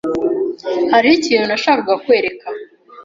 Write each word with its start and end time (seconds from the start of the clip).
Hariho 0.91 1.15
ikintu 1.19 1.45
nashakaga 1.47 1.93
kwereka. 2.03 2.47